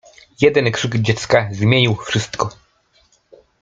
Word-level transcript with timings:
Jeden 0.41 0.71
krzyk 0.71 0.97
dziecka 0.97 1.49
zmienił 1.51 1.95
wszystko. 1.95 2.49